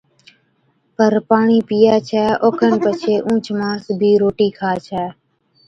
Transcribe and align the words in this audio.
پر 0.95 1.13
پاڻِي 1.29 1.59
پِيئَي 1.67 1.97
ڇَي، 2.09 2.25
اوکن 2.45 2.73
پڇي 2.83 3.15
اُونھچ 3.25 3.45
ماڻس 3.59 3.85
بِي 3.99 4.11
روٽِي 4.21 4.47
کا 4.57 4.71
ڇَي 4.85 5.03